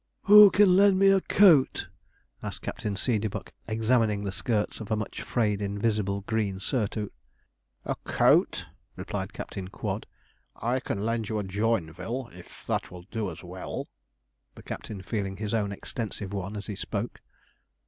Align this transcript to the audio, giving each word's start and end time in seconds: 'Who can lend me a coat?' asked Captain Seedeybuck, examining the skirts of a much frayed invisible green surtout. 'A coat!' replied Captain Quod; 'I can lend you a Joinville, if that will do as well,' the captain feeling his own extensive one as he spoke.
'Who 0.23 0.49
can 0.49 0.75
lend 0.75 0.97
me 0.97 1.09
a 1.09 1.21
coat?' 1.21 1.87
asked 2.41 2.63
Captain 2.63 2.95
Seedeybuck, 2.95 3.51
examining 3.67 4.23
the 4.23 4.31
skirts 4.31 4.79
of 4.81 4.89
a 4.89 4.95
much 4.95 5.21
frayed 5.21 5.61
invisible 5.61 6.21
green 6.21 6.59
surtout. 6.59 7.11
'A 7.85 7.95
coat!' 8.03 8.65
replied 8.95 9.31
Captain 9.31 9.67
Quod; 9.67 10.07
'I 10.55 10.79
can 10.79 11.03
lend 11.05 11.29
you 11.29 11.37
a 11.37 11.43
Joinville, 11.43 12.29
if 12.33 12.65
that 12.65 12.89
will 12.89 13.03
do 13.11 13.29
as 13.29 13.43
well,' 13.43 13.89
the 14.55 14.63
captain 14.63 15.03
feeling 15.03 15.37
his 15.37 15.53
own 15.53 15.71
extensive 15.71 16.33
one 16.33 16.57
as 16.57 16.65
he 16.65 16.73
spoke. 16.73 17.21